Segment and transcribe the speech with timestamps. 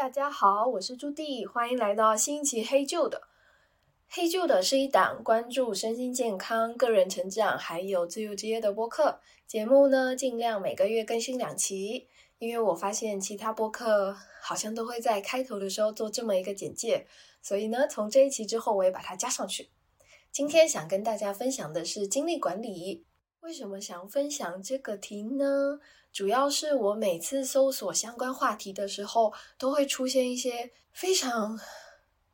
[0.00, 3.18] 大家好，我是朱棣，欢迎来到新一期《黑旧的》。
[4.08, 12.08] 《黑旧的》是一档关注身心健康、个人成长还有自由职业的播客节目呢，尽量每个月更新两期。
[12.38, 17.06] 因为我发现其他播客好像都会在开头的时候做这么一个简介，
[17.42, 19.68] 所以呢，从这一期之后我也把它加上去。
[20.32, 23.04] 今天想跟大家分享的是精力管理。
[23.40, 25.80] 为什么想分享这个题呢？
[26.12, 31.58] 主要是我每次搜索相关话题的时候，都会出现一些非常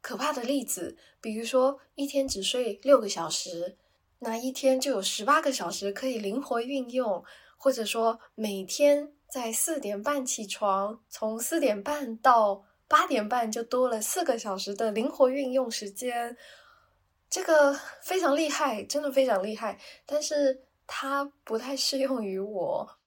[0.00, 3.77] 可怕的例子，比如说一天只睡六个小时，
[4.19, 7.23] 那一天就有十八个小时可以灵活运用；
[7.56, 16.36] 或者说每天在四点半起床，从四点半到八点半就多了四个小时的灵活运用时间，
[17.30, 22.99] 这个非常厉害，真的非常厉害，但是它不太适用于我。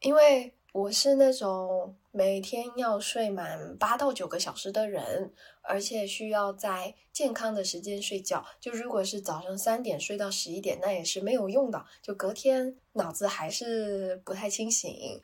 [0.00, 8.44] 因为我是那种每天要睡满八到九个小时的人，而且需要在健康的时间睡觉。
[8.58, 11.84] 就如果是早上三点睡到十一点，那也是没有用的。
[12.00, 15.22] 就隔天脑子还是不太清醒。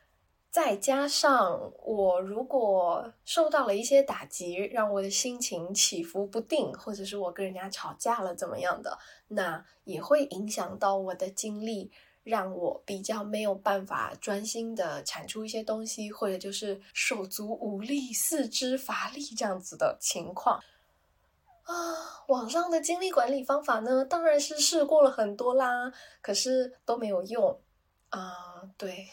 [0.58, 8.98] 再加上我如果受到了一些打击，让我的心情起伏不定，或者是我跟人家吵架了怎么样的，
[9.28, 11.92] 那也会影响到我的精力。
[12.24, 20.60] 让我比较没有办法专心的产出一些东西，或者就是手足无力、四肢乏力这样子的情况
[21.62, 21.72] 啊。
[22.26, 27.60] 网上的精力管理方法呢，当然是试过了很多啦，可是都没有用
[28.10, 28.34] 啊。
[28.76, 29.06] 对。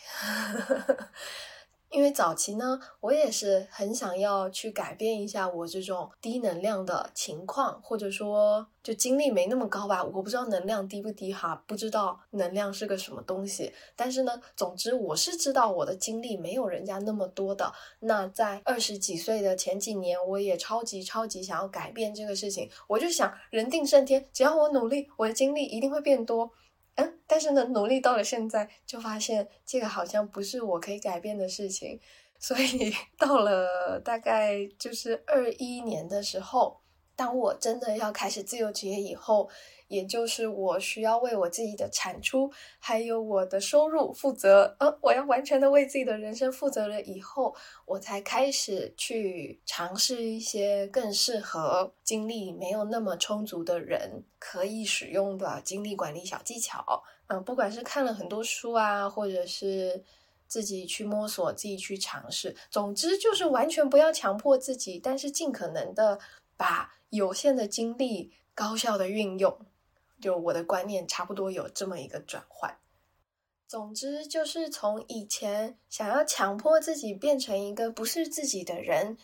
[1.91, 10.03] 因为早期呢，我也是很想要去改变一下我这种低能量的情况，或者说就精力没那么高吧。
[10.03, 13.71] 我不知道能量低不低哈，不知道能量是个什么东西。
[13.95, 17.71] 但是呢，总之我是知道我的精力没有人家那么多的。
[17.99, 22.69] 那在二十几岁的前几年，我也超级超级想要改变这个事情。
[22.87, 26.51] 我就想人定胜天，只要我努力，我的精力一定会变多。
[26.95, 31.99] 嗯，但是呢，努力到了现在，就发现这个好像不是我可以改变的事情，
[32.39, 36.79] 所以 到了大概就是二一年的时候，
[37.15, 39.49] 当我真的要开始自由职业以后。
[39.87, 47.55] 也就是我需要为我自己的产出，还有我的收入负责，呃，我要完全的为自己的人生负责了以后，
[47.85, 57.03] 我才开始去尝试一些更适合精力没有那么充足的人可以使用的精力管理小技巧。
[57.27, 60.03] 嗯，不管是看了很多书啊，或者是
[60.47, 66.19] 自己去摸索、自己去尝试，总之就是完全不要强迫自己，但是尽可能的
[66.57, 69.65] 把有限的精力高效的运用。
[70.21, 72.77] 就我的观念差不多有这么一个转换，
[73.67, 79.17] 总之就是从以前想要强迫自己变成一个不是自己的人，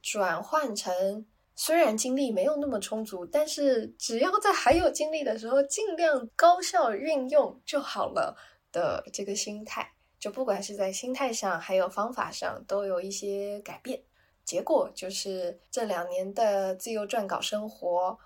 [0.00, 8.36] 转换成虽然精力没有那么充足，但是只要在还有精力的时候尽量高效运用就好了
[8.72, 14.02] 的这个心态，就不管是在心态上还有方法上都有一些改变，
[14.44, 18.18] 结果就是这两年的自由撰稿生活。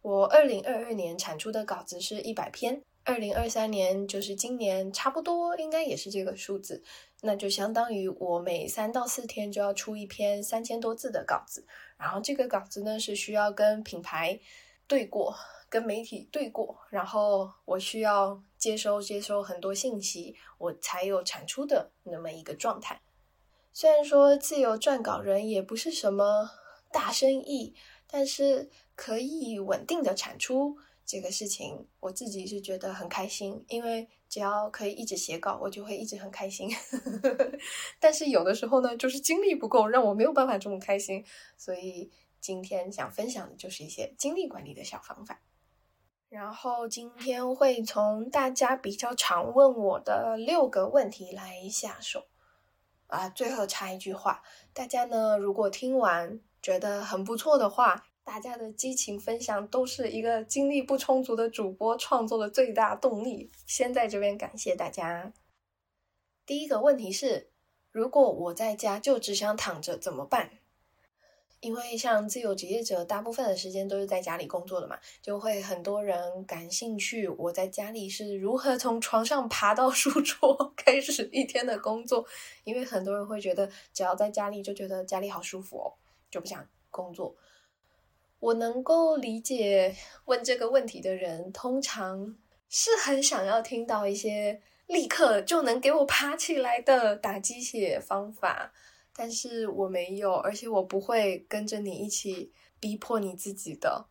[0.00, 6.82] 我二零二二年产出的稿子是一百篇，二零二三年就是今年差不多应该也是这个数字，
[7.22, 11.66] 那就相当于我每三到四天就要出一篇三千多字的稿子，
[11.98, 14.38] 然后这个稿子呢是需要跟品牌
[14.86, 15.34] 对过，
[15.68, 22.98] 跟媒体对过，然后我需要接收接收很多信息，我才有产出的那么一个状态。
[23.80, 26.50] 虽然说自由撰稿人也不是什么
[26.90, 27.76] 大生意。
[28.10, 36.70] 但是可以稳定的产出这个事情，我自己是觉得很开心，因为只要可以一直写稿，我就会一直很开心。
[38.00, 41.22] 但是有的时候呢，就是精力不够，让我没有办法这么开心。
[41.58, 42.10] 所以
[42.40, 45.42] 今天想分享的就是一些精力管理的小方法。
[46.30, 52.24] 然后今天会从大家比较常问我的六个问题来下手。
[53.08, 54.42] 啊，最后插一句话，
[54.72, 56.40] 大家呢如果听完。
[56.60, 63.48] 觉得很不错的话，大家的激情分享都是一个精力不充足的主播创作的最大动力。
[63.64, 65.32] 先在这边感谢大家。
[66.44, 67.52] 第一个问题是，
[67.92, 70.57] 如果我在家就只想躺着怎么办？
[71.60, 82.24] 因为像自由职业者，大部分的时间都是在家里工作的嘛，就会很多人感兴趣我在家里是如何从床上爬到书桌 开始一天的工作。
[82.64, 85.94] 因为很多人会觉得，只要在家里就觉得家里好舒服哦。
[86.30, 87.34] 就不想工作，
[88.38, 89.96] 我能够理解
[90.26, 92.36] 问这个问题的人，通常
[92.68, 98.74] 是很想要听到一些立刻就能给我爬起来的打鸡血方法。
[99.20, 104.06] 但是我没有，而且我不会跟着你一起逼迫你自己的。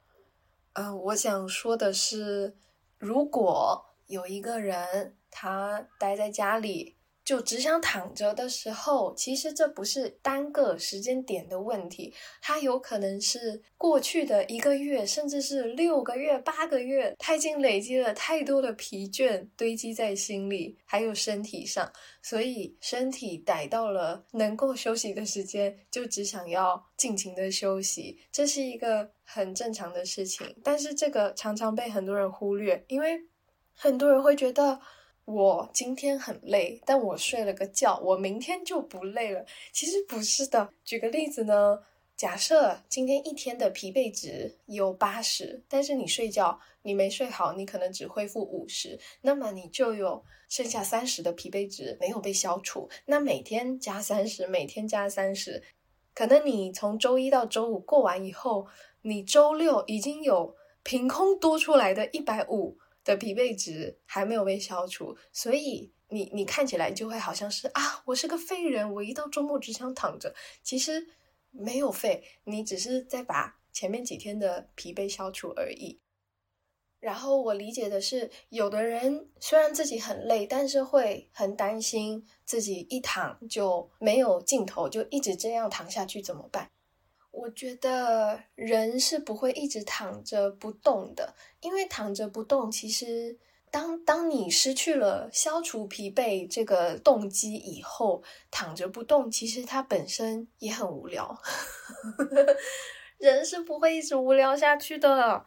[0.73, 2.57] 嗯，我想说的是，
[2.97, 6.96] 如果有一个人他待在家里。
[7.27, 21.91] 就只想躺着的时候，其实这不是单个时间点的问题，它有可能是过去的一个月，甚至是六个月、八个月，他已经累积了太多的疲倦堆积在心里，还有身体上，
[22.21, 30.55] 所以身体逮到了能够休息的时间，就只想要尽情的休息，这是一个很正常的事情。
[30.63, 33.19] 但是这个常常被很多人忽略，因为
[33.73, 34.79] 很多人会觉得。
[35.27, 39.45] 我今天很累，但我睡了个觉，我明天就不累了。
[39.73, 40.69] 其实不是的。
[40.85, 41.83] 举个例子呢，
[42.15, 52.89] 假设今天一天的疲惫值有八十，但是你睡觉你没睡好，你可能只恢复五十，那么你就有剩下三十的疲惫值没有被消除。
[53.05, 55.61] 那每天加三十，每天加三十，
[56.13, 58.65] 可能你从周一到周五过完以后，
[59.01, 62.77] 你周六已经有凭空多出来的一百五。
[63.07, 70.35] 的疲惫值还没有被消除，所以你你看起来就会好像是啊，我是个废人，我一到周末只想躺着。
[70.61, 71.07] 其实
[71.51, 76.01] 没有废，你只是在把前面几天的疲惫消除而已。
[76.99, 86.69] 然后我理解的是，有的人虽然自己很累，但是会很担心自己一躺就没有尽头，就一直这样躺下去怎么办？
[87.39, 93.37] 我觉得人是不会一直躺着不动的，因为躺着不动，其实
[93.69, 101.39] 当当你失去了消除疲惫这个动机以后，躺着不动，其实它本身也很无聊。
[103.19, 105.45] 人是不会一直无聊下去的。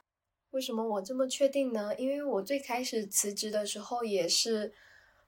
[0.50, 1.94] 为什么我这么确定呢？
[1.96, 4.72] 因为我最开始辞职的时候也是。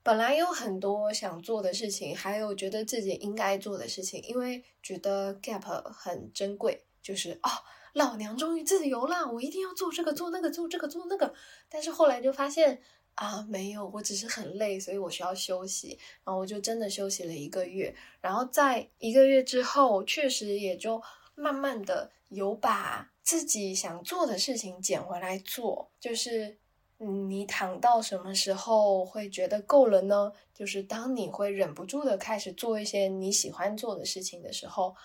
[0.03, 7.49] 本来有很多想做的事情，还有觉得自己应该做的事情，因为觉得 gap 很珍贵，就是哦，
[7.93, 11.33] 老娘终于自由了，我一定要做这个做那个做这个做那个。
[11.69, 12.81] 但是后来就发现
[13.15, 15.97] 啊，没有，我只是很累，所以我需要休息。
[16.25, 21.01] 然后我就真的休息了一个月，然后在一个月之后，确实也就
[21.33, 26.57] 慢慢的有把自己想做的事情捡回来做，就是。
[27.03, 30.31] 你躺到什么时候会觉得够了呢？
[30.53, 34.95] 就是当你会忍不住的开始做一些你喜欢做的事情的时候，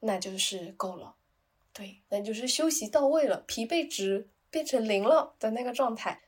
[0.00, 1.16] 那就是够了。
[1.72, 6.22] 对，那就是休息到位了，疲惫值变成零了的那个状态。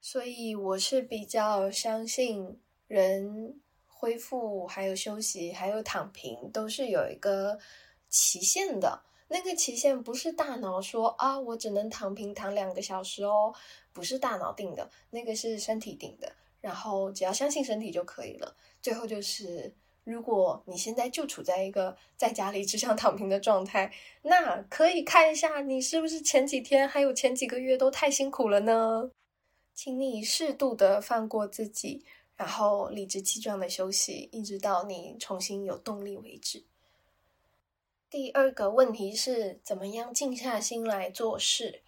[0.00, 7.58] 所以我是比较相信人恢复、还有休息、还有躺平都是有一个
[8.08, 9.02] 期限的。
[9.28, 13.52] 那个期限不是大脑说啊，我只能躺平躺两个小时哦，
[13.92, 16.32] 不是大脑定的，那个是身体定的。
[16.60, 18.56] 然后只要相信身体就可以了。
[18.82, 23.92] 最后就是，如果你现在就处在一个在家里只想躺平的状态，
[24.22, 29.10] 那可以看一下你是不是前几天还有前几个月都太辛苦了呢？
[29.74, 36.64] 请你适度的放过自己，然后理直气壮的休息，一直到你重新有动力为止。
[38.08, 41.82] 第二个问题是怎么样静下心来做事？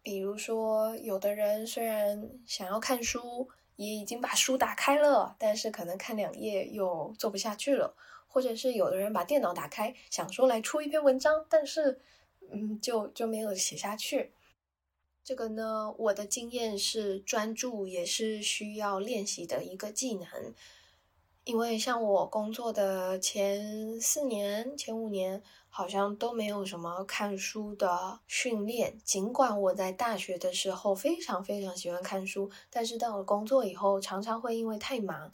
[0.00, 7.96] 比如说，有的人虽然想要看书，也已经把书打开了，但是可能看两页又做不下去了；
[8.28, 12.00] 或者是有的人把电脑打开，想说来出一篇文章，但是
[12.52, 14.32] 嗯，就就没有写下去。
[15.24, 20.54] 这个呢，我的经验是，专注也是需要练习的一个技能。
[21.50, 28.96] 因为像我工作的前四年、前五年，好像都没有什么看书的训练。
[29.02, 35.32] 尽管我在大学的时候非常非常喜欢看书，但是到了工作以后，常常会因为太忙，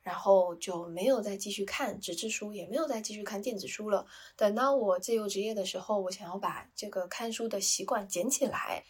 [0.00, 4.06] 然后就没有再继续看纸质书，也没有再继续看电子书了。
[4.38, 8.84] 等到我自由职业的时候，我想要把这个看书的习惯捡起来，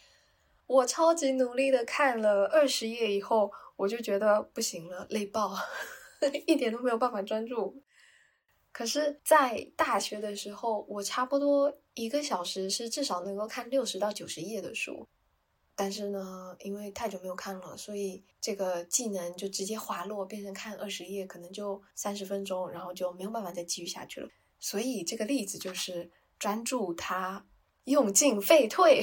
[0.65, 5.57] 我超级努力的看了二十页以后，我就觉得不行了，累爆。
[6.45, 7.81] 一点都没有办法专注。
[8.71, 15.07] 可是，在大学的时候，我差不多一个小时是至少能够看六十到九十页的书。
[15.75, 24.29] 但是呢，因为太久没有看了，所以这个技能就直接滑落，变成看二十页可能就三十分钟，然后就没有办法再继续下去了。
[24.59, 27.45] 所以这个例子就是专注，它
[27.85, 29.01] 用进废退。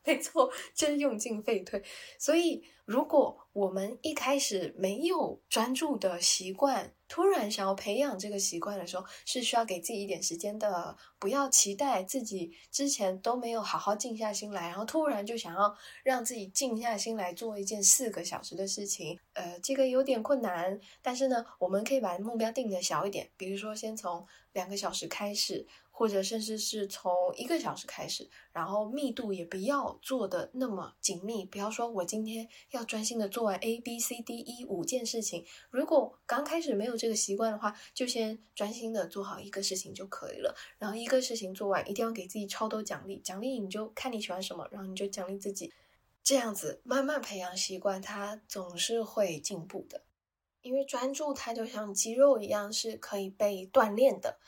[0.06, 1.82] 没错，真用进废退。
[2.18, 10.96] 所以，如果我们一开始没有专注的习惯，突然想要培养这个习惯的时候，是需要给自己一点时间的。
[11.18, 19.18] 不要期待自己之前都没有好好静下心来，然后突然就想要让自己静下心来做一件四个小时的事情。
[19.34, 20.80] 呃，这个有点困难。
[21.02, 25.66] 但是呢，我们可以把目标定的小一点，比如说先从两个小时开始。
[26.00, 31.44] 或者甚至是从一个小时开始，然后密度也不要做的那么紧密。
[31.44, 35.44] 不要说我今天要专心的做完 A B C D E 五件事情。
[35.68, 40.56] 如果刚开始没有这个习惯的话，就先专心的做好一个事情就可以了。
[40.78, 43.18] 然后一个事情做完，一定要给自己超多奖励。
[43.18, 45.70] 奖励你就看你喜欢什么，然后你就奖励自己。
[46.22, 50.02] 这样子慢慢培养习惯，它总是会进步的。
[50.62, 54.38] 因为专注它就像肌肉一样，是可以被锻炼的。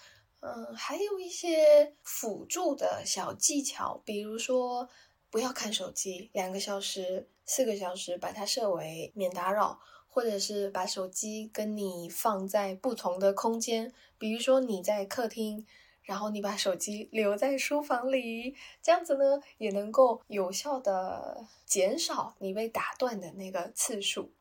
[0.45, 4.89] 嗯，还有一些辅助的小技巧，比如说
[5.31, 15.65] 不要看手机两个小时、四个小时，把它设为免打扰，或者是把手机跟你放在不同的空间，比如说你在客厅，
[16.03, 24.33] 然后你把手机留在书房里，这样子呢，也能够有效的减少你被打断的那个次数。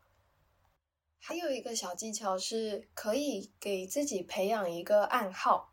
[1.20, 5.71] 还有一个小技巧是，可以给自己培养一个暗号。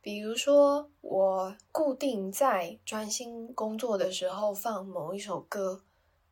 [0.00, 5.82] 比如说，我固定在专心工作的时候放某一首歌，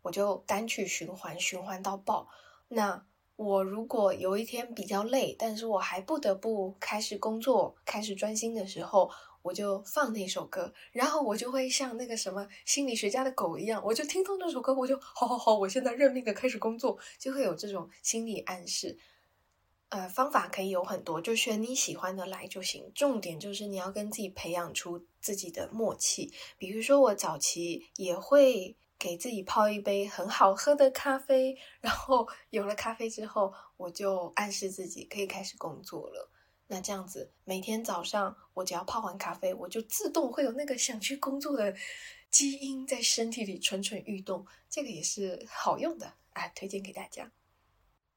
[0.02, 2.28] 我就单曲循环，循环到爆。
[2.68, 3.04] 那
[3.34, 9.10] 我如果有一天比较累，但是我还不得不开始工作、开始专心的时候，
[9.42, 18.96] 我就放那首歌，然后我就会像那个什么心理学家的狗一样，我就听到那首歌，我就好好好，我现在认命的开始工作，就会有这种心理暗示。
[19.90, 22.90] 呃，方法可以有很多，就选你喜欢的来就行。
[22.92, 26.32] 重点就是你要跟自己培养出自己的默契。
[26.58, 36.30] 比如说，我早期也会给自己泡一杯很好喝的咖啡，然后有了咖啡之后，我就暗示自己可以开始工作了。
[36.66, 41.72] 那这样子，每天早上我只要泡完咖啡，我就自动会有那个想去工作的
[42.28, 44.44] 基因在身体里蠢蠢欲动。
[44.68, 47.30] 这个也是好用的啊，推荐给大家。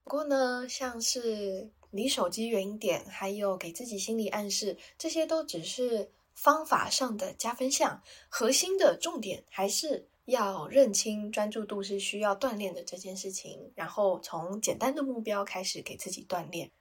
[0.09, 8.01] 不过呢，像是离手机远一点，还有给自己心理暗示，这些都只是方法上的加分项。
[8.27, 16.71] 核心的重点还是要认清专注度是需要锻炼的这件事情，然后从简单的目标开始给自己锻炼。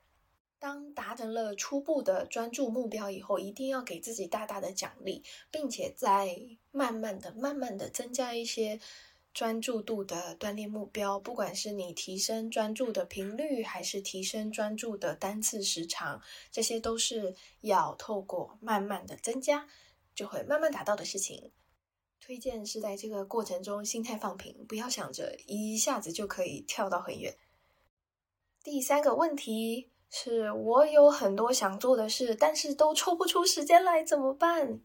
[0.58, 6.34] 当达成了初步的专注目标以后，一定要给自己大大的奖励，并且再
[6.70, 8.80] 慢慢的、慢慢的增加一些。
[9.34, 16.20] 专注度的锻炼目标，不管是你提升专注的频率，还是提升专注的单次时长，
[16.50, 19.68] 这些都是要透过慢慢的增加，
[20.14, 21.52] 就会慢慢达到的事情。
[22.20, 27.36] 推荐是在这个过程中心态放平，不要想着一下子就可以跳到很远。
[28.64, 34.80] 第三个问题是我有很多想做的事，但是都抽不出时间来，怎么办？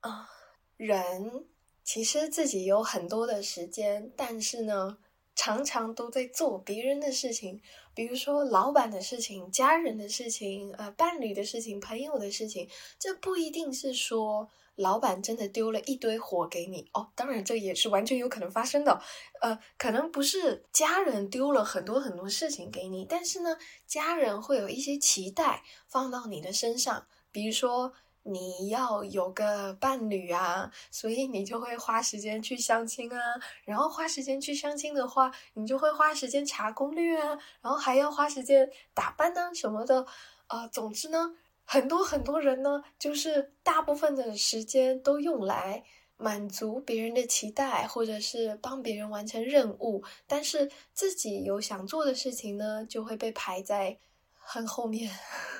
[0.00, 0.28] 啊，
[0.76, 1.46] 人。
[1.84, 4.96] 其实自己有很多的时间，但是呢，
[5.36, 7.60] 常常都在做别人的事情，
[7.94, 12.68] 比如说老板的事情、家人的事情、呃伴侣的事情、朋友的事情。
[12.98, 19.02] 这不一定是说老板真的丢了一堆活给你哦，当然这也是完全有可能发生的。
[19.42, 27.92] 呃，可能不是家人丢了很多很多事情给你，但是呢，家人会有一些期待放到你的身上，比如说。
[28.26, 33.20] 你要有个伴侣啊，所以你就会花时间去相亲啊，
[33.64, 40.06] 然后花时间去相亲的话，你就会花时间查攻略啊，然后还要花时间打扮啊什么的，
[40.46, 45.84] 啊，总之呢，很多很多人呢，就是大部分的时间都用来
[46.16, 53.98] 满足别人的期待，或者是帮别人完成任务，但是自己有想做的事情呢，就会被排在
[54.32, 55.14] 很后面，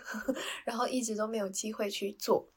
[0.65, 2.49] 然后一直都没有机会去做。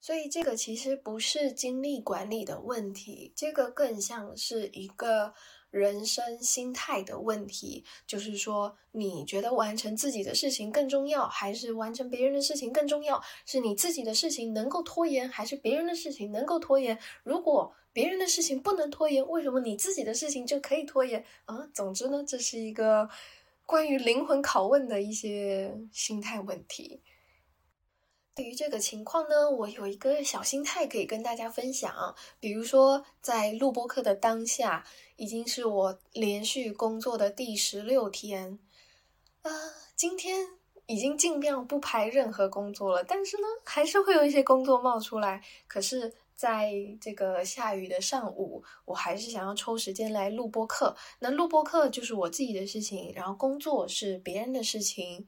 [0.00, 5.34] 所以这个其实不是精力管理的问题，这个更像是一个
[5.70, 7.84] 人生心态的问题。
[8.06, 13.20] 就是说，你觉得完成自己的事情更重要，还是完成别人的事情更重要？
[13.44, 16.98] 是你自己的事情能够拖延，还是别人的事情能够拖延？
[17.24, 21.24] 如果别人的事情不能拖延，为什么你自己的事情就可以拖延？
[21.46, 23.08] 啊，总之呢，这是一个
[23.66, 27.02] 关于灵魂拷问的一些心态问题。
[28.38, 32.14] 对于这个情况呢，我有一个小心态可以跟大家分享。
[32.38, 38.60] 比如说，在录播课的当下，已经是我连续工作的第十六天，
[39.42, 39.50] 啊，
[39.96, 40.50] 今天
[40.86, 45.42] 已经尽量不排任何工作了，但是呢，还是会有一些工作冒出来。
[45.66, 50.94] 可是在这个下雨的上午，我还是想要抽时间来录播课。
[51.18, 55.26] 那录播课就是我自己的事情，然后工作是别人的事情，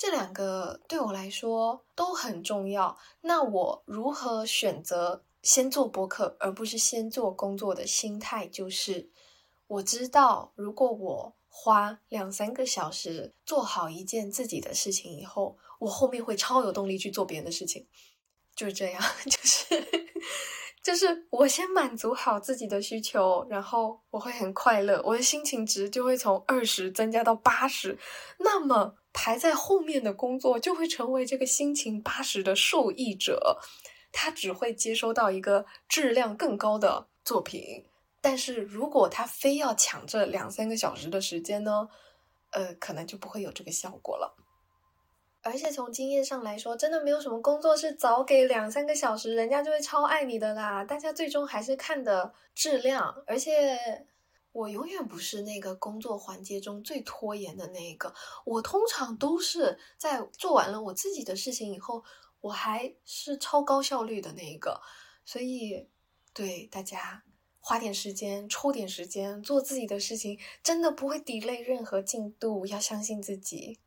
[0.00, 2.96] 这两个对我来说都很重要。
[3.20, 9.10] 那我如何选择先做播客，而不是先做工作的心态，就是
[9.66, 17.86] 我知道，如果我花两三个小时做好一件自己的事情以后，我后面会超有动力去做别人的事情。
[18.56, 19.66] 就是这样， 就是
[20.82, 27.98] 就是我先满足好自己的需求，然后我会很快乐，我的心情值就会从二十增加到八十，
[28.38, 33.58] 那么排在后面的工作就会成为这个心情八十的受益者，
[34.10, 37.84] 他只会接收到一个质量更高的作品。
[38.22, 41.88] 但是如果他非要抢这两三个小时的时间呢，
[42.52, 44.34] 呃，可能就不会有这个效果了。
[45.42, 50.84] 而且从经验上来说，真的没有什么工作是早给两三个小时，人家就会超爱你的啦。
[50.84, 53.22] 大家最终还是看的质量。
[53.26, 54.06] 而且
[54.52, 58.12] 我永远不是那个工作环节中最拖延的那一个，
[58.44, 62.04] 我通常都是在做完了我自己的事情以后，
[62.42, 64.80] 我还是超高效率的那一个。
[65.24, 65.88] 所以，
[66.34, 67.22] 对大家
[67.60, 72.66] 花点时间，抽点时间做自己的事情，真的不会 delay 任何进度。
[72.66, 73.78] 要相信自己。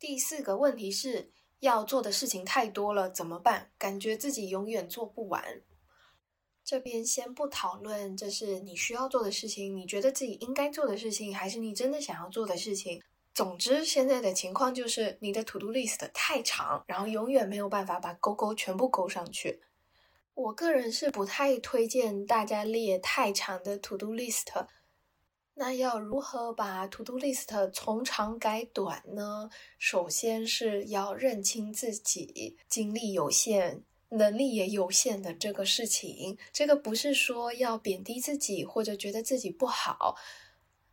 [0.00, 3.70] 第四个问题是要做的事情太多了，怎么办？
[3.76, 5.60] 感觉自己永远做不完。
[6.64, 13.02] 这边先不讨论这是你需要做的事情，你觉得自己应该做的事情，还是你真的想要做的事情。
[13.34, 19.60] 总之，现在的情况就是你的 to do list 太长，然后永远没有办法把勾勾全部勾上去。
[20.32, 24.46] 我个人是不太推荐大家列太长的 to do list。
[25.60, 29.50] 那要如何把 to do list 从长改短呢？
[29.78, 36.38] 首先是要认清自己精力有限、能力也有限的这个事情。
[36.50, 40.16] 这个不是说要贬低自己或者觉得自己不好，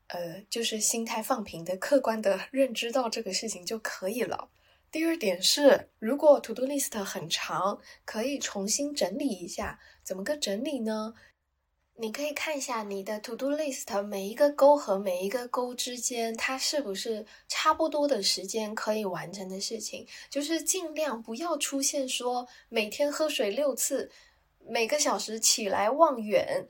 [0.07, 4.49] 呃，就是心态放平的、客观的认知到这个事情就可以了。
[4.91, 9.79] 第二点是，如果 to do list 很长，可以重新整理一下。
[10.03, 11.13] 怎么个整理呢？
[11.99, 20.07] 你可以看一下你的 to do list，每一个勾和每一个勾之间，它是不是差不多的时间可以完成的事情？
[20.29, 24.11] 就是尽量不要出现说每天喝水六次，
[24.59, 26.67] 每个小时起来望远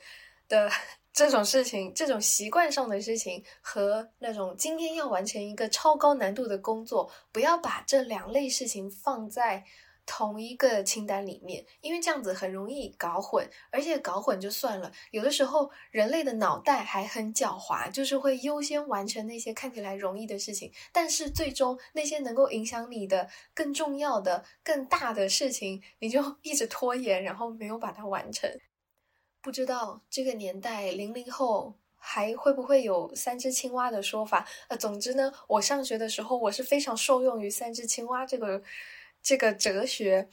[0.48, 0.72] 的
[1.12, 9.66] 这种事情，这种习惯上的事情和那种今天要完成一个超高难度的工作，不要把这两类事情放在。
[10.08, 28.50] 同一个清单里面，因为这样子很容易搞混，而且搞混就算了，有的时候人类的脑袋还很狡猾，就是会优先完成那些看起来容易的事情，但是最终那些能够影响你的更重要的、更大的事情，你就 一直拖延，然后没有把它完成。
[29.42, 34.48] 不知道这个年代零零后还会不会有三只青蛙的说法？
[34.70, 38.64] 呃，总之呢，我上学的时候，我是非常受用于三只青蛙这个。
[39.28, 40.30] 这个哲学，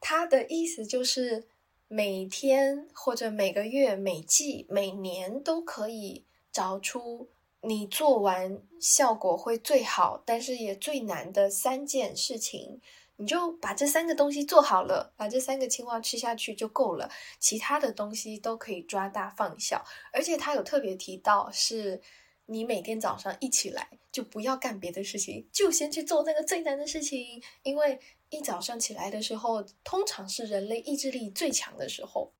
[0.00, 1.46] 它的意思就是
[1.86, 7.28] 每天或者每个月、每季、每年都可以找出
[7.60, 12.80] 你做完效果会最好，但是也最难的三件事情。
[13.14, 19.84] 你就把这三个东西做好了，把这三个青蛙吃下去就够了，其他的东西都可以抓大放小。
[20.12, 22.00] 而且他有特别提到，是
[22.46, 27.98] 你每天早上一起来就不要干别的事情，就先去做那个最难的事情，因为。
[28.32, 32.32] 一早上起来的时候，通常是人类意志力最强的时候，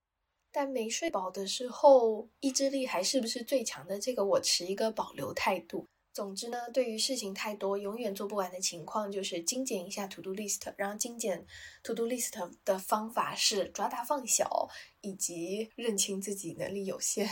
[0.51, 4.01] 但没睡饱的时候，意志力还是不是最强的？
[4.01, 5.87] 这个我持一个保留态度。
[6.13, 10.73] 总之呢，对于事情太多、永远做不完的情况，就是精简一下 to do list。
[10.77, 11.47] 然后精简
[11.83, 12.33] to do list
[12.65, 14.69] 的方法是抓大放小，
[15.01, 17.27] 以及认清自己能力有限，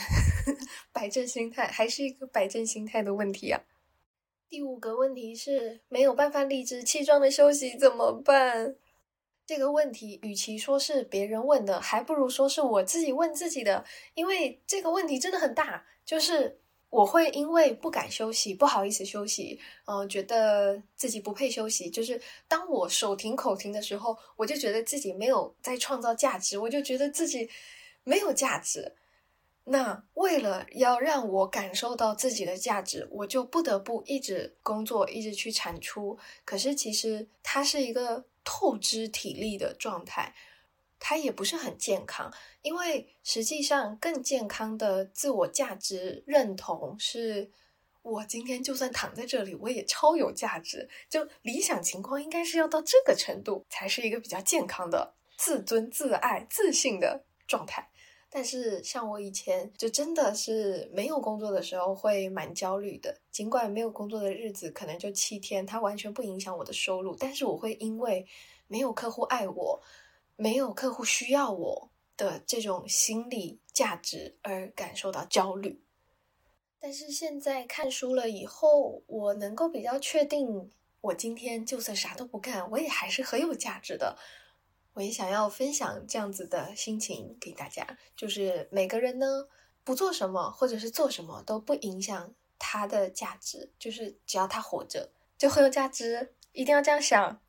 [0.93, 3.61] 摆正心态，还是一个摆正心态的问题啊。
[4.49, 8.75] 第五个问题是没有办法理直气壮的休息怎么办？
[9.47, 13.85] 这个问题与其说是别人问的，还不如说是我自己问自己的。
[14.15, 16.61] 因为这个问题真的很大，就是
[16.91, 21.89] 我会因为不敢休息，不好意思休息，嗯，觉得自己不配休息。
[21.89, 27.49] 就是当我手停口停的时候，我就觉得自己没有在创造价值，我就觉得自己
[28.03, 28.97] 没有价值。
[29.65, 36.19] 那为了要让我感受到自己的价值，我就不得不一直工作，一直去产出。
[36.45, 40.35] 可是其实它是一个透支体力的状态，
[41.01, 42.33] 它也不是很健康。
[42.63, 47.51] 因为实际上更健康的自我价值认同是，
[48.03, 50.89] 我今天就算躺在这里，我也超有价值。
[51.09, 55.15] 就理想情况应该是要到这个程度，才是一个比较健康的。
[55.37, 57.89] 自尊、自爱、自信的状态。
[58.33, 68.25] 但是像我以前就真的是没有工作的时候会蛮焦虑的，尽管没有工作的日子可能就七天，它完全不影响我的收入，但是我会因为
[68.69, 69.83] 没有客户爱我，
[70.41, 75.85] 没有客户需要我的这种心理价值而感受到焦虑。
[76.81, 80.71] 但是现在看书了以后，我能够比较确定，
[81.03, 84.17] 我今天就算啥都不干，我也还是很有价值的。
[84.95, 89.47] 我也想要分享这样子的心情给大家，就是每个人呢，
[89.85, 97.43] 不做什么或者是做什么都不影响他的价值，就是只要他活着就很有价值，一定要这样想。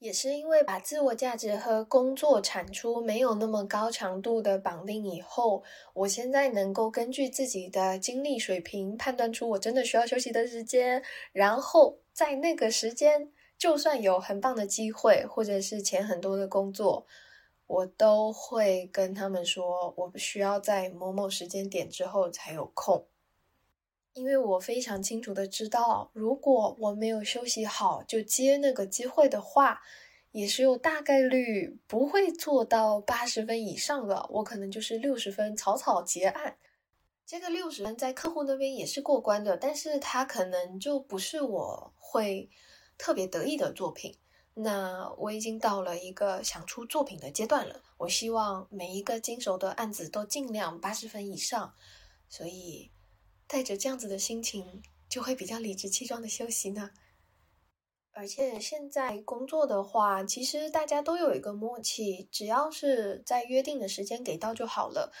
[0.00, 17.04] 也是因为把自我价值和工作产出没有那么高强度的绑定以后，我现在能够根据自己的精力水平判断出我真的需要休息的时间，然后在那个时间，就算有很棒的机会或者是钱很多的工作，
[17.66, 23.04] 我都会跟他们说，我需要在某某时间点之后才有空，
[24.18, 29.80] 因为我非常清楚的知道，如果我没有休息好就接那个机会的话。
[30.30, 36.58] 也是有大概率不会做到八十分以上的，我可能就是六十分草草结案。
[37.24, 42.50] 这个六十分在客户那边也是过关的，但是它可能就不是我会
[42.98, 44.14] 特别得意的作品。
[44.52, 51.72] 那我已经到了一个想出作品的阶段了，我希望每一个经手的案子都尽量八十分以上，
[52.28, 52.90] 所以
[53.48, 56.90] 带着这样子的心情，就会比较理直气壮的休息呢。
[58.12, 65.12] 而且现在工作的话，其实大家都有一个默契，只要是在约定的时间给到就好了。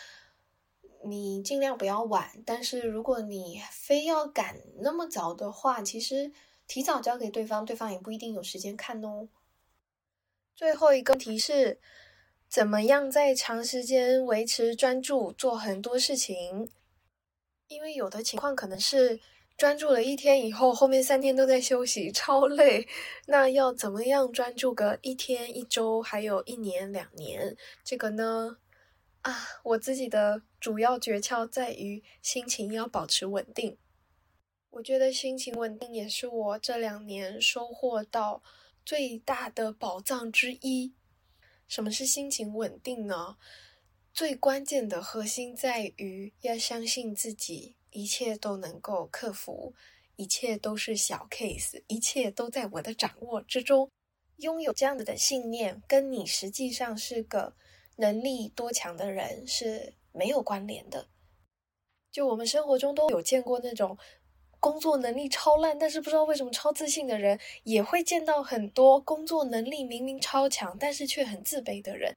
[1.04, 6.32] 你尽量不要晚，但是如果你非要赶那么早的话，其实
[6.66, 9.28] 提早交给对方，对方也不一定有时间看哦。
[10.56, 11.80] 最后一个提示：
[12.48, 16.68] 怎么样在长时间维持专注，做很多事情？
[17.68, 19.20] 因为有的情况可能是。
[19.56, 22.86] 专注了一天以后，后面三天都在休息， 超累。
[23.26, 27.56] 那要怎么样专注个一天、一周，还有一年、两年？
[27.82, 28.58] 这个呢？
[29.22, 33.76] 啊，我自己的主要诀窍在于心情要保持稳定。
[34.70, 38.40] 我觉得心情稳定也是我这两年收获到
[38.84, 40.94] 最大的宝藏之一。
[41.66, 43.36] 什么是心情稳定呢？
[44.18, 47.76] 最关键的核心在于要相信自己。
[47.92, 49.74] 一切都能够克服，
[50.16, 53.88] 一切都是小 case，一切都在我的掌握之中。
[54.38, 57.54] 拥有这样子的信念，跟你实际上是个
[57.98, 61.06] 能力多强的人是没有关联的。
[62.10, 63.96] 就我们生活中都有见过那种
[64.58, 72.16] 工作能力超烂，但是不知道为什么超自信的人，也会见到很多工作能力明明超强，但是却很自卑的人。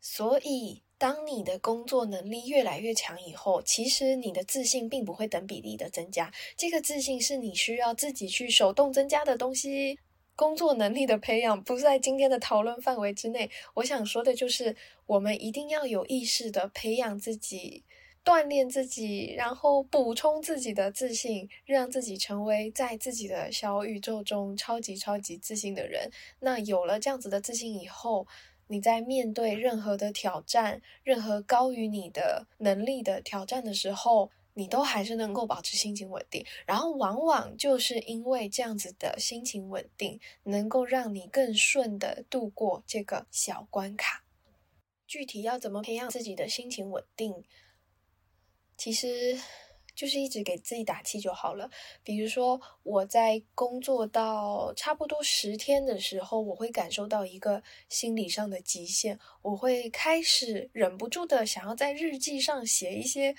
[0.00, 0.83] 所以。
[0.96, 6.32] 当你的工作能力越来越强以后，其实你的自信并不会等比例的增加。
[6.56, 9.98] 这个自信是你需要自己去手动增加的东西。
[10.36, 13.48] 工作能力的培养不在今天的讨论范围之内。
[13.74, 14.74] 我想说的就是，
[15.06, 17.84] 我们一定要有意识的培养自己，
[18.24, 26.10] 锻炼自己，然后补充自己的自信，让自己成为在自己的小宇宙中超级超级自信的人。
[26.40, 28.26] 那有了这样子的自信以后，
[28.66, 36.44] 你在面对任何的挑战，任何高于你的能力的挑战的时候，你都还是能够保持心情稳定。
[36.66, 44.24] 然后，往往就是因为这样子的心情稳定，能够让你更顺的度过这个小关卡。
[45.06, 47.44] 具体要怎么培养自己的心情稳定？
[48.76, 49.38] 其实。
[49.94, 51.70] 就是一直给自己打气就好了。
[52.02, 63.34] 比如说，我在工作到差不多十天的时候，我会感受到一个心理上的极限，我会开始忍不住的想要在日记上写一些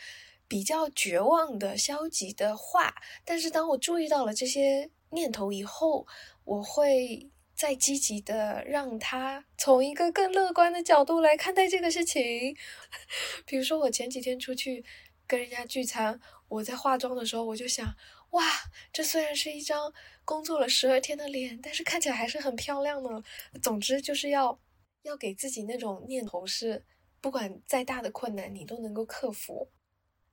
[0.47, 2.95] 比较绝望的、消极的话。
[3.23, 6.07] 但是，当我注意到了这些念头以后，
[6.43, 12.55] 我会再积极的让他从一个更乐观的角度来看待这个事情。
[13.45, 14.83] 比如说，我前几天出去
[15.27, 16.19] 跟人家聚餐。
[16.47, 17.95] 我在化妆的时候，我就想，
[18.31, 18.43] 哇，
[18.93, 19.91] 这虽然是一张
[20.23, 23.23] 工作了十二天的脸，但是看起来还是很漂亮呢。
[23.61, 24.59] 总之，就是要
[25.01, 26.85] 要给自己那种念头，是
[27.19, 29.69] 不管再大的困难，你都能够克服。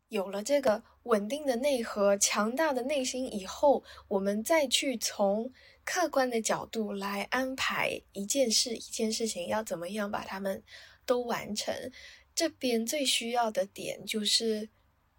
[0.09, 5.51] 有了这个稳定的内核、强大的内心以后，我们再去从
[5.85, 10.63] 客观的角度来安排一件事、一件事情要怎么样把它们
[11.07, 11.75] 都完成。
[12.35, 14.69] 这边最需要的点就是。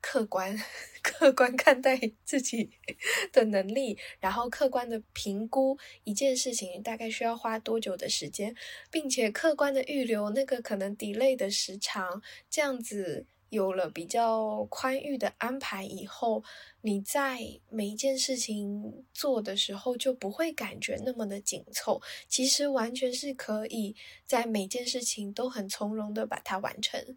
[0.04, 0.60] 客观、
[1.02, 2.70] 客观看待 自己
[3.32, 8.54] 的能力，然后客观的评估一件事情大概需要花多久的时间，
[8.92, 16.44] 并且客观的预留那个可能 delay 的时长，这样子有了比较宽裕的安排以后，
[16.82, 17.40] 你在
[17.70, 27.16] 每一件事情做的时候就不会感觉那么的紧凑，其实完全是可以在每件事情都很从容的把它完成。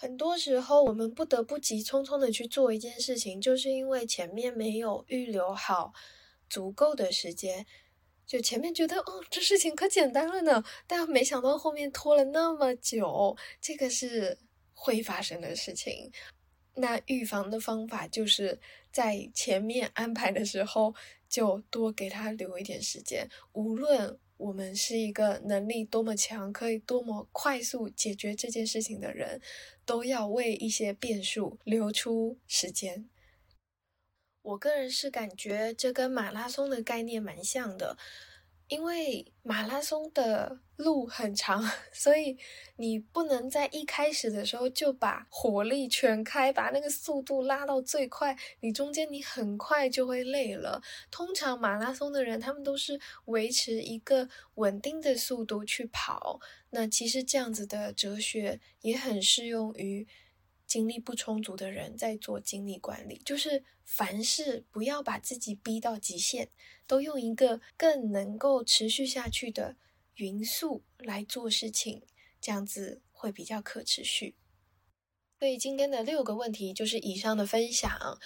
[0.00, 5.92] 很多时候，我们不得不急匆匆的去做一件事情，就是因为前面没有预留好
[6.48, 7.66] 足够的时间。
[8.24, 14.38] 就前面觉得哦，这事情可简单了呢，但没想到后面拖了那么久，这个是
[14.72, 16.12] 会发生的事情。
[16.76, 18.60] 那预防的方法就是
[18.92, 20.94] 在前面安排的时候，
[21.28, 24.16] 就多给他留一点时间，无论。
[24.38, 29.40] 我们是一个能力多么强，可以多么快速解决这件事情的人，
[29.84, 33.08] 都要为一些变数留出时间。
[34.40, 37.98] 我个人是感觉这跟马拉松的概念蛮像的。
[38.68, 42.36] 因为马拉松的路很长， 所以
[42.76, 48.36] 你不能在一开始的时候就把火力全开，把那个速度拉到最快。
[48.60, 50.82] 你中间你很快就会累了。
[51.10, 56.38] 通常马拉松的人，他们都是维持一个稳定的速度去跑。
[56.70, 60.06] 那其实这样子的哲学也很适用于。
[60.68, 66.50] 精力不充足的人在做精力管理，就是凡事不要把自己逼到极限，
[66.86, 69.76] 都用一个更能够持续下去的
[70.16, 72.02] 匀速来做事情，
[72.38, 74.36] 这样子会比较可持续。
[75.38, 78.20] 所以今天的六个问题就是以上的分享。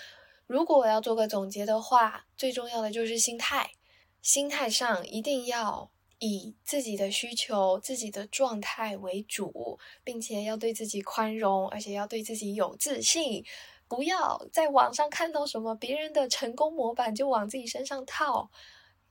[0.48, 3.74] 如果我要做个总结的话，最重要的就是心态，
[4.20, 5.91] 心态上一定要。
[6.24, 13.44] 以自己的需求、自己的状态为主，并且要对自己宽容，而且要对自己有自信。
[13.88, 18.52] 不要在网上看到什么别人的成功模板就往自己身上套，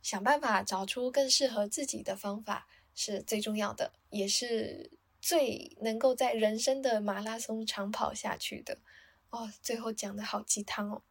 [0.01, 8.77] 想办法找出更适合自己的方法是最重要的，也是最能够在人生的马拉松长跑下去的。
[9.31, 11.01] 哦，最后讲的好鸡汤哦。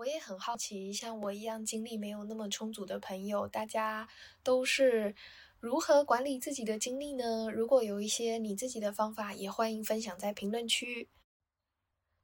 [0.00, 4.08] 我也很好奇，像我一样精力没有那么充足的朋友，大家
[4.42, 5.14] 都是
[5.58, 7.50] 如何管理自己的精力呢？
[7.52, 11.10] 如果有一些你自己的方法，也欢迎分享在评论区。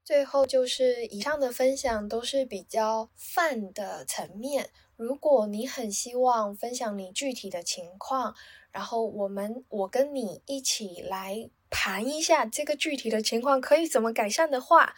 [0.02, 8.34] 最后就是以上的分享都是比较泛的层面，如果你很希望分享你具体的情况，
[8.70, 14.94] 然后我们我跟你一起来盘一下这个具体的情况可以怎么改善的话。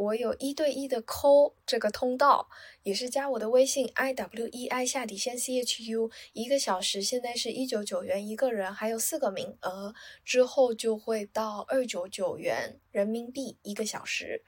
[0.00, 2.48] 我有一对一的 call 这个通道，
[2.84, 14.42] 也是加我的微信 i w e i 下底线 c h u，一个小时现在是一九九元一个人，还有四个名额，之后就会到二九九元人民币一个小时。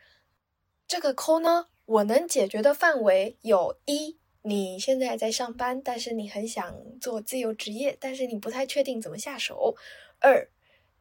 [0.89, 9.75] 这个 call 呢，我能解决的范围有一，你现在在上班，但是你很想做自由职业，但是你不太确定怎么下手；
[10.19, 10.49] 二。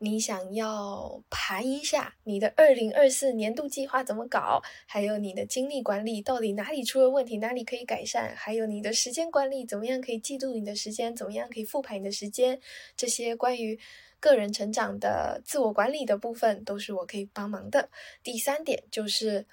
[0.03, 4.59] 你想要盘一下你的二零二四年度计划怎么搞？
[4.87, 8.33] 还有你的精力管理到底哪里出了问题，哪里可以改善？
[8.35, 11.15] 还有你的时间管理怎么样可以记录你的时间？
[11.15, 12.59] 怎么样可以复盘你的时间？
[12.97, 13.79] 这些关于
[14.19, 17.91] 个人成长的自我管理的部分都是我可以帮忙的。
[18.23, 19.45] 第三点就是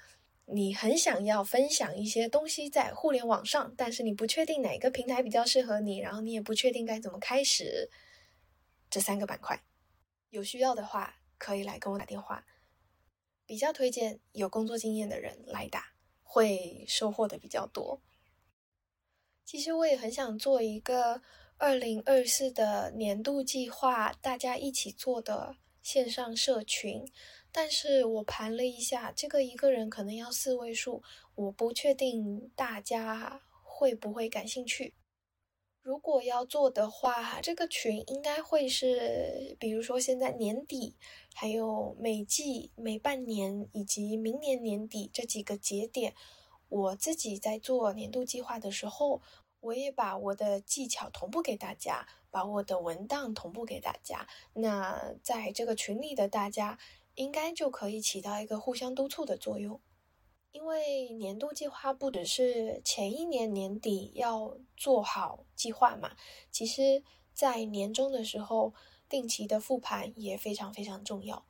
[0.47, 7.91] 你很想要分享一些东西在互联网上，但是你不确定哪个平台比较适合你，然后你也不确定该怎么开始。
[8.89, 9.61] 这三个板块。
[10.29, 12.45] 有需要的话，可以来跟我打电话。
[13.45, 17.99] 比较推荐有工作经验的人来打，会收获的比较多。
[19.43, 21.23] 其实我也很想做一个
[21.57, 27.11] 二零二四的年度计划，大家一起做的线上社群。
[27.51, 31.01] 但是我盘了一下，这个一个人可能要四位数，
[31.33, 34.93] 我不确定大家会不会感兴趣。
[35.89, 40.93] 如果要做的话，哈这个群应该会是，比如说现在年底，
[41.33, 46.13] 还有每季、每半年以及明年年底这几个节点，
[46.67, 49.23] 我自己在做年度计划的时候，
[49.61, 54.27] 我也把我的技巧同步给大家，把我的文档同步给大家。
[54.53, 56.77] 那在这个群里的大家，
[57.15, 59.81] 应该就可以起到一个互相督促的作用。
[60.51, 66.15] 因为年度计划不只是前一年年底要做好计划嘛，
[66.51, 68.73] 其实，在年终的时候
[69.07, 71.45] 定期的复盘也非常非常重要。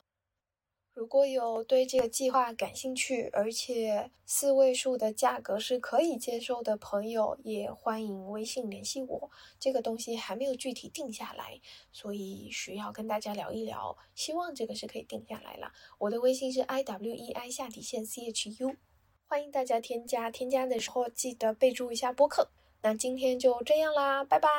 [0.93, 9.31] 如果有对这个计划感兴趣，而且四位数的价格是可以接受的朋友，也欢迎微信联系我。
[9.57, 11.61] 这个东西还没有具体定下来，
[11.93, 13.97] 所以需要跟大家聊一聊。
[14.13, 15.71] 希望这个是可以定下来了。
[15.99, 18.75] 我的微信是 i w e i 下底线 c h u，
[19.29, 20.31] 欢迎大家添加。
[20.31, 22.49] 添加的时候记得备注一下播客。
[22.81, 24.49] 那今天就这样啦，拜拜。